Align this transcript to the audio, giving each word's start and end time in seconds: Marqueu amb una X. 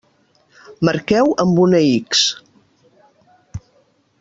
Marqueu 0.87 1.29
amb 1.43 1.61
una 1.65 1.83
X. 1.91 2.25